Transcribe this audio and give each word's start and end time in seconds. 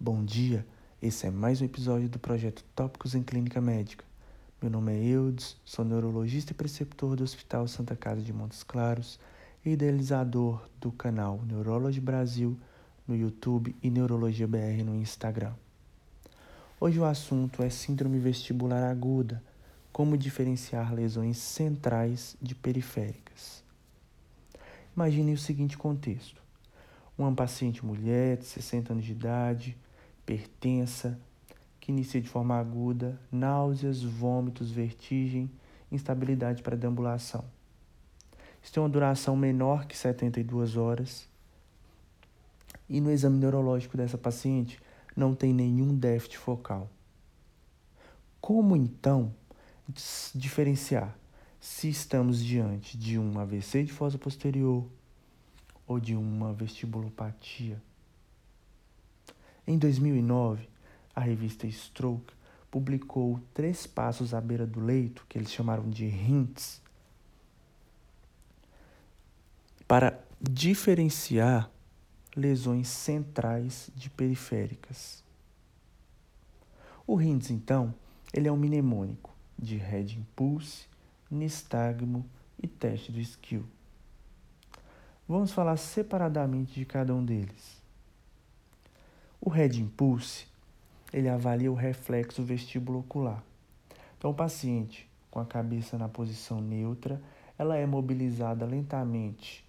Bom 0.00 0.24
dia, 0.24 0.64
esse 1.02 1.26
é 1.26 1.30
mais 1.30 1.60
um 1.60 1.64
episódio 1.64 2.08
do 2.08 2.20
projeto 2.20 2.64
Tópicos 2.72 3.16
em 3.16 3.22
Clínica 3.22 3.60
Médica. 3.60 4.04
Meu 4.62 4.70
nome 4.70 4.92
é 4.92 5.04
Eudes, 5.04 5.56
sou 5.64 5.84
neurologista 5.84 6.52
e 6.52 6.54
preceptor 6.54 7.16
do 7.16 7.24
Hospital 7.24 7.66
Santa 7.66 7.96
Casa 7.96 8.22
de 8.22 8.32
Montes 8.32 8.62
Claros 8.62 9.18
e 9.64 9.70
idealizador 9.70 10.64
do 10.80 10.92
canal 10.92 11.42
Neurology 11.44 12.00
Brasil 12.00 12.56
no 13.08 13.16
YouTube 13.16 13.74
e 13.82 13.90
Neurologia 13.90 14.46
BR 14.46 14.84
no 14.84 14.94
Instagram. 14.94 15.52
Hoje 16.78 17.00
o 17.00 17.04
assunto 17.04 17.60
é 17.60 17.68
Síndrome 17.68 18.20
Vestibular 18.20 18.88
Aguda, 18.88 19.42
como 19.92 20.16
diferenciar 20.16 20.94
lesões 20.94 21.38
centrais 21.38 22.36
de 22.40 22.54
periféricas. 22.54 23.64
Imagine 24.94 25.32
o 25.32 25.38
seguinte 25.38 25.76
contexto. 25.76 26.40
Uma 27.18 27.34
paciente 27.34 27.84
mulher 27.84 28.36
de 28.36 28.44
60 28.44 28.92
anos 28.92 29.04
de 29.04 29.10
idade, 29.10 29.76
hipertensa, 30.28 31.18
que 31.80 31.90
inicia 31.90 32.20
de 32.20 32.28
forma 32.28 32.58
aguda, 32.58 33.18
náuseas, 33.32 34.02
vômitos, 34.02 34.70
vertigem, 34.70 35.50
instabilidade 35.90 36.62
para 36.62 36.76
deambulação. 36.76 37.44
Isso 38.62 38.72
tem 38.72 38.82
uma 38.82 38.88
duração 38.88 39.34
menor 39.34 39.86
que 39.86 39.96
72 39.96 40.76
horas. 40.76 41.26
E 42.88 43.00
no 43.00 43.10
exame 43.10 43.38
neurológico 43.38 43.96
dessa 43.96 44.18
paciente 44.18 44.78
não 45.16 45.34
tem 45.34 45.52
nenhum 45.52 45.96
déficit 45.96 46.36
focal. 46.36 46.90
Como 48.40 48.76
então 48.76 49.34
diferenciar 50.34 51.16
se 51.60 51.88
estamos 51.88 52.44
diante 52.44 52.98
de 52.98 53.18
um 53.18 53.38
AVC 53.38 53.84
de 53.84 53.92
fossa 53.92 54.18
posterior 54.18 54.86
ou 55.86 55.98
de 55.98 56.14
uma 56.14 56.52
vestibulopatia? 56.52 57.82
Em 59.68 59.76
2009, 59.76 60.66
a 61.14 61.20
revista 61.20 61.68
Stroke 61.68 62.32
publicou 62.70 63.38
três 63.52 63.86
passos 63.86 64.32
à 64.32 64.40
beira 64.40 64.66
do 64.66 64.80
leito, 64.80 65.26
que 65.28 65.36
eles 65.36 65.52
chamaram 65.52 65.90
de 65.90 66.06
hints, 66.06 66.80
para 69.86 70.18
diferenciar 70.40 71.70
lesões 72.34 72.88
centrais 72.88 73.90
de 73.94 74.08
periféricas. 74.08 75.22
O 77.06 77.20
HINTS, 77.20 77.50
então, 77.50 77.94
ele 78.32 78.48
é 78.48 78.52
um 78.52 78.56
mnemônico 78.56 79.36
de 79.58 79.76
Red 79.76 80.14
Impulse, 80.14 80.86
nistagmo 81.30 82.24
e 82.58 82.66
teste 82.66 83.12
do 83.12 83.20
skill. 83.20 83.66
Vamos 85.28 85.52
falar 85.52 85.76
separadamente 85.76 86.72
de 86.72 86.86
cada 86.86 87.14
um 87.14 87.22
deles. 87.22 87.77
O 89.40 89.48
Red 89.50 89.80
Impulse, 89.80 90.46
ele 91.12 91.28
avalia 91.28 91.70
o 91.70 91.74
reflexo 91.74 92.42
vestíbulo 92.42 93.00
ocular. 93.00 93.42
Então, 94.16 94.30
o 94.30 94.34
paciente 94.34 95.08
com 95.30 95.38
a 95.38 95.46
cabeça 95.46 95.96
na 95.96 96.08
posição 96.08 96.60
neutra, 96.60 97.20
ela 97.58 97.76
é 97.76 97.86
mobilizada 97.86 98.64
lentamente 98.66 99.64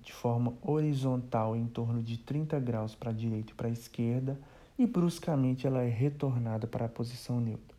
de 0.00 0.12
forma 0.12 0.54
horizontal 0.62 1.54
em 1.54 1.66
torno 1.66 2.02
de 2.02 2.18
30 2.18 2.58
graus 2.58 2.94
para 2.94 3.10
a 3.10 3.14
direita 3.14 3.52
e 3.52 3.54
para 3.54 3.68
a 3.68 3.72
esquerda 3.72 4.38
e 4.76 4.86
bruscamente 4.86 5.66
ela 5.66 5.82
é 5.82 5.88
retornada 5.88 6.66
para 6.66 6.86
a 6.86 6.88
posição 6.88 7.40
neutra. 7.40 7.76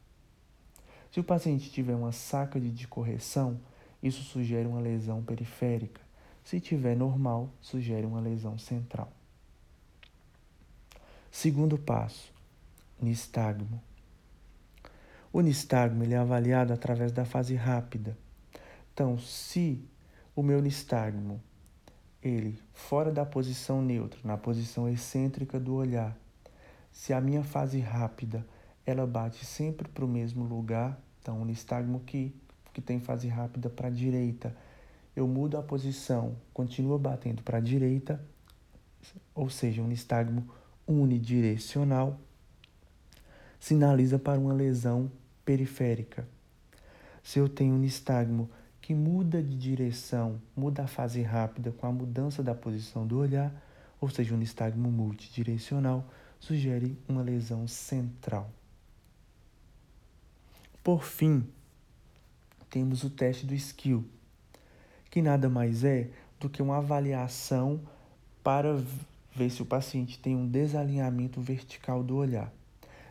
Se 1.12 1.20
o 1.20 1.24
paciente 1.24 1.70
tiver 1.70 1.96
uma 1.96 2.12
saca 2.12 2.60
de 2.60 2.88
correção, 2.88 3.60
isso 4.02 4.24
sugere 4.24 4.68
uma 4.68 4.80
lesão 4.80 5.22
periférica. 5.22 6.02
Se 6.44 6.60
tiver 6.60 6.96
normal, 6.96 7.50
sugere 7.62 8.06
uma 8.06 8.20
lesão 8.20 8.58
central. 8.58 9.12
Segundo 11.36 11.80
passo, 11.80 12.32
nistagmo. 13.02 13.82
O 15.34 15.42
nistagmo 15.42 16.04
ele 16.04 16.14
é 16.14 16.18
avaliado 16.18 16.72
através 16.72 17.12
da 17.12 17.26
fase 17.26 17.56
rápida. 17.56 18.16
Então, 18.94 19.18
se 19.18 19.84
o 20.36 20.44
meu 20.44 20.62
nistagmo 20.62 21.42
ele 22.22 22.60
fora 22.72 23.12
da 23.12 23.26
posição 23.26 23.82
neutra, 23.82 24.20
na 24.24 24.38
posição 24.38 24.88
excêntrica 24.88 25.60
do 25.60 25.74
olhar, 25.74 26.16
se 26.92 27.14
a 27.14 27.20
minha 27.20 27.44
fase 27.44 27.80
rápida 27.80 28.46
ela 28.86 29.08
bate 29.08 29.44
sempre 29.44 29.88
para 29.88 30.06
o 30.06 30.08
mesmo 30.08 30.46
lugar, 30.46 31.02
então 31.20 31.42
o 31.42 31.46
nistagmo 31.46 32.02
que, 32.02 32.32
que 32.72 32.80
tem 32.80 33.00
fase 33.00 33.28
rápida 33.28 33.72
para 33.72 33.88
a 33.88 33.92
direita, 33.92 34.56
eu 35.16 35.28
mudo 35.28 35.58
a 35.58 35.64
posição, 35.64 36.36
continua 36.54 37.00
batendo 37.00 37.42
para 37.42 37.58
a 37.58 37.62
direita, 37.62 38.24
ou 39.34 39.50
seja, 39.50 39.82
um 39.82 39.88
nistagmo 39.88 40.48
unidirecional 40.88 42.20
sinaliza 43.60 44.20
para 44.20 44.40
uma 44.40 44.54
lesão 44.54 45.10
periférica. 45.46 46.28
Se 47.24 47.40
eu 47.40 47.48
tenho 47.48 47.76
um 47.76 47.80
nistagmo 47.80 48.50
que 48.82 48.94
muda 48.94 49.42
de 49.42 49.58
direção, 49.58 50.42
muda 50.56 50.84
a 50.84 50.88
fase 50.88 51.22
rápida 51.22 51.72
com 51.72 51.88
a 51.88 51.92
mudança 51.92 52.44
da 52.44 52.54
posição 52.54 53.08
do 53.08 53.18
olhar, 53.18 53.54
ou 54.02 54.10
seja, 54.10 54.36
um 54.36 54.38
nistagmo 54.38 54.92
multidirecional, 54.92 56.06
sugere 56.38 56.98
uma 57.08 57.22
lesão 57.22 57.66
central. 57.66 58.52
Por 60.84 61.06
fim, 61.06 61.48
temos 62.70 63.06
o 63.06 63.10
teste 63.10 63.46
do 63.46 63.54
skill, 63.54 64.04
que 65.10 65.22
nada 65.22 65.48
mais 65.48 65.86
é 65.86 66.10
do 66.38 66.50
que 66.50 66.62
uma 66.62 66.80
avaliação 66.80 67.80
para 68.44 68.84
ver 69.36 69.50
se 69.50 69.62
o 69.62 69.66
paciente 69.66 70.20
tem 70.20 70.36
um 70.36 70.48
desalinhamento 70.48 71.42
vertical 71.42 72.04
do 72.04 72.16
olhar. 72.16 72.54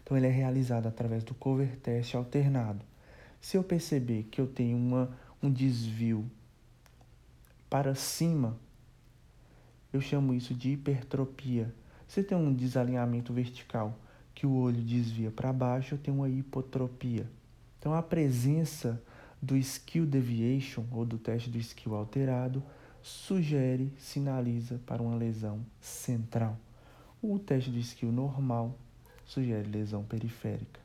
Então, 0.02 0.16
ele 0.16 0.26
é 0.26 0.30
realizado 0.30 0.86
através 0.86 1.24
do 1.24 1.34
cover 1.34 1.76
test 1.76 2.14
alternado. 2.14 2.84
Se 3.40 3.56
eu 3.56 3.64
perceber 3.64 4.24
que 4.24 4.40
eu 4.40 4.46
tenho 4.46 4.76
uma, 4.76 5.10
um 5.42 5.50
desvio 5.50 6.30
para 7.68 7.94
cima, 7.94 8.56
eu 9.92 10.00
chamo 10.00 10.34
isso 10.34 10.54
de 10.54 10.70
hipertropia. 10.70 11.74
Se 12.06 12.22
tem 12.22 12.36
um 12.36 12.52
desalinhamento 12.52 13.32
vertical 13.32 13.98
que 14.34 14.46
o 14.46 14.54
olho 14.54 14.82
desvia 14.82 15.30
para 15.30 15.52
baixo, 15.52 15.94
eu 15.94 15.98
tenho 15.98 16.18
uma 16.18 16.28
hipotropia. 16.28 17.28
Então, 17.78 17.94
a 17.94 18.02
presença 18.02 19.02
do 19.40 19.56
skill 19.56 20.06
deviation 20.06 20.84
ou 20.92 21.04
do 21.04 21.18
teste 21.18 21.50
do 21.50 21.58
skill 21.58 21.96
alterado 21.96 22.62
sugere, 23.02 23.92
sinaliza 23.98 24.80
para 24.86 25.02
uma 25.02 25.16
lesão 25.16 25.64
central. 25.80 26.58
O 27.22 27.38
teste 27.38 27.70
de 27.70 27.80
skill 27.80 28.12
normal 28.12 28.76
sugere 29.26 29.68
lesão 29.68 30.04
periférica. 30.04 30.80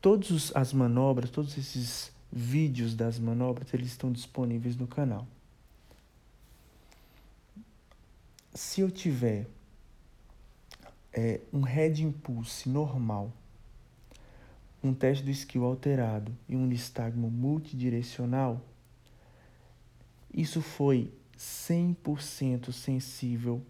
Todas 0.00 0.54
as 0.54 0.72
manobras, 0.72 1.30
todos 1.30 1.56
esses 1.58 2.10
vídeos 2.32 2.94
das 2.94 3.18
manobras, 3.18 3.72
eles 3.74 3.88
estão 3.88 4.10
disponíveis 4.10 4.76
no 4.76 4.86
canal. 4.86 5.26
Se 8.54 8.80
eu 8.80 8.90
tiver 8.90 9.46
é, 11.12 11.40
um 11.52 11.60
head 11.60 12.02
impulse 12.02 12.68
normal, 12.68 13.32
um 14.82 14.94
teste 14.94 15.22
do 15.24 15.30
skill 15.30 15.64
alterado 15.64 16.32
e 16.48 16.56
um 16.56 16.66
nistagmo 16.66 17.30
multidirecional, 17.30 18.60
isso 20.32 20.62
foi 20.62 21.12
100% 21.36 22.72
sensível 22.72 23.64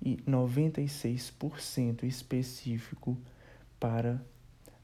e 0.00 0.16
96% 0.18 2.04
específico 2.04 3.16
para 3.78 4.24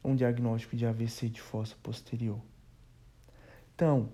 um 0.02 0.14
diagnóstico 0.14 0.76
de 0.76 0.86
AVC 0.86 1.28
de 1.28 1.40
fossa 1.40 1.76
posterior. 1.82 2.40
Então, 3.74 4.10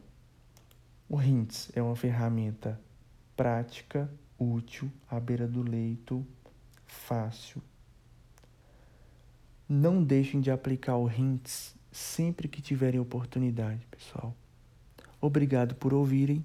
o 1.09 1.17
RINTS 1.17 1.71
é 1.75 1.83
uma 1.83 1.95
ferramenta 1.95 2.81
prática, 3.37 4.11
útil, 4.39 4.91
à 5.09 5.21
beira 5.21 5.47
do 5.47 5.63
leito, 5.63 6.27
fácil. 6.85 7.63
Não 9.69 10.03
deixem 10.03 10.41
de 10.41 10.51
aplicar 10.51 10.97
o 10.97 11.07
RINTS 11.07 11.75
sempre 11.91 12.49
que 12.49 12.61
tiverem 12.61 13.01
oportunidade, 13.01 13.87
pessoal. 13.91 14.35
Obrigado 15.21 15.75
por 15.75 15.95
ouvirem 15.95 16.45